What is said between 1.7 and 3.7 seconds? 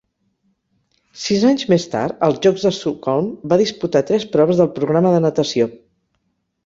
més tard, als Jocs d'Estocolm va